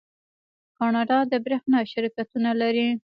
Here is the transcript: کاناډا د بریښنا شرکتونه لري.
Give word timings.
کاناډا 0.77 1.17
د 1.31 1.33
بریښنا 1.45 1.79
شرکتونه 1.91 2.49
لري. 2.61 2.87